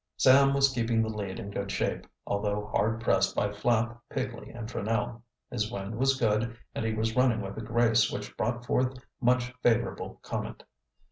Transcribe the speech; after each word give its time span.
Sam 0.17 0.55
was 0.55 0.73
keeping 0.73 1.03
the 1.03 1.09
lead 1.09 1.37
in 1.39 1.51
good 1.51 1.69
shape, 1.71 2.07
although 2.25 2.65
hard 2.73 3.01
pressed 3.01 3.35
by 3.35 3.51
Flapp, 3.51 4.01
Pigley, 4.09 4.49
and 4.49 4.67
Franell. 4.67 5.21
His 5.51 5.71
wind 5.71 5.93
was 5.93 6.19
good 6.19 6.57
and 6.73 6.83
he 6.83 6.95
was 6.95 7.15
running 7.15 7.39
with 7.39 7.55
a 7.59 7.61
grace 7.61 8.11
which 8.11 8.35
brought 8.35 8.65
forth 8.65 8.97
much 9.21 9.53
favorable 9.61 10.17
comment. 10.23 10.63